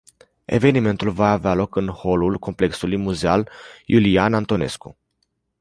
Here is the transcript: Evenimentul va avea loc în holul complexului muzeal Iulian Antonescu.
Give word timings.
Evenimentul 0.47 1.09
va 1.11 1.31
avea 1.31 1.53
loc 1.53 1.75
în 1.75 1.87
holul 1.87 2.37
complexului 2.37 2.97
muzeal 2.97 3.49
Iulian 3.85 4.33
Antonescu. 4.33 4.97